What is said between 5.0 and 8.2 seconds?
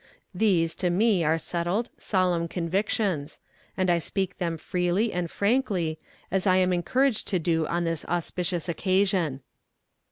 and frankly, as I am encouraged to do on this